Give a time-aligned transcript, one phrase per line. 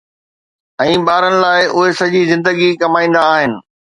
[0.85, 3.53] ۽ ٻارن لاءِ اهي سڄي زندگي ڪمائيندا آهن